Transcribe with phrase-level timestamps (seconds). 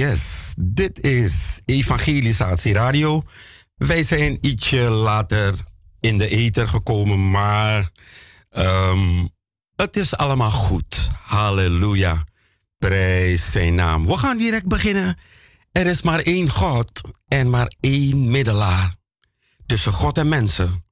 [0.00, 3.22] Yes, dit is Evangelisatie Radio.
[3.76, 5.54] Wij zijn ietsje later
[5.98, 7.90] in de ether gekomen, maar
[8.50, 9.30] um,
[9.76, 11.10] het is allemaal goed.
[11.22, 12.24] Halleluja.
[12.78, 14.06] Prijs zijn naam.
[14.06, 15.18] We gaan direct beginnen.
[15.72, 18.94] Er is maar één God en maar één middelaar
[19.66, 20.84] tussen God en mensen.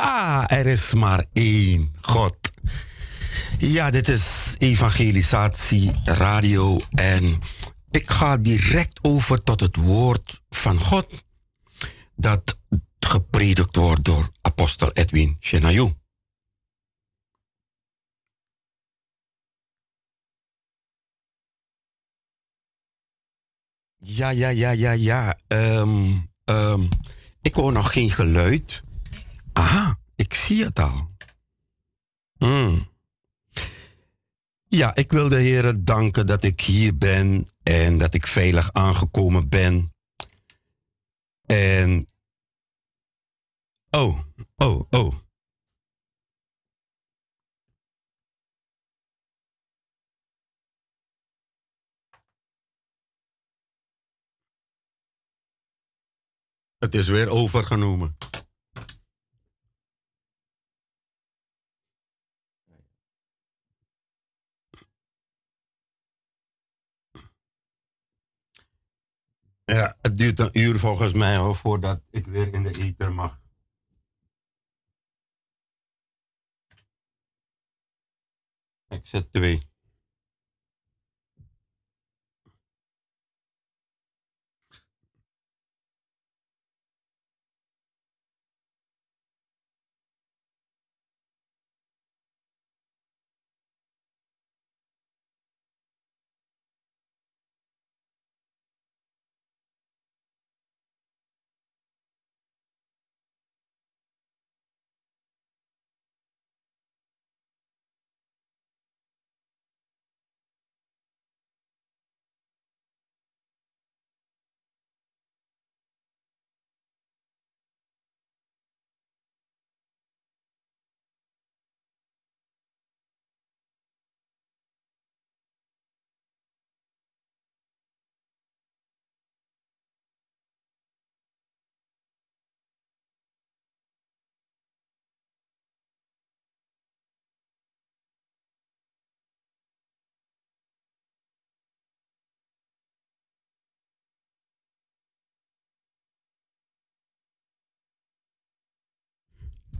[0.00, 2.36] Er is maar één God.
[3.58, 7.40] Ja, dit is Evangelisatie Radio en
[7.90, 11.22] ik ga direct over tot het woord van God
[12.16, 12.58] dat
[12.98, 15.92] gepredikt wordt door apostel Edwin Shenayou.
[23.98, 25.38] Ja, ja, ja, ja, ja.
[25.48, 26.88] Um, um,
[27.42, 28.82] ik hoor nog geen geluid.
[30.22, 31.10] Ik zie het al.
[32.38, 32.90] Hmm.
[34.68, 39.48] Ja, ik wil de Heer danken dat ik hier ben en dat ik veilig aangekomen
[39.48, 39.94] ben.
[41.46, 42.06] En.
[43.90, 44.18] Oh,
[44.56, 45.14] oh, oh.
[56.78, 58.16] Het is weer overgenomen.
[69.64, 73.40] Ja, het duurt een uur volgens mij hoor, voordat ik weer in de ether mag.
[78.88, 79.71] Ik zet twee.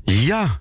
[0.07, 0.61] Ja,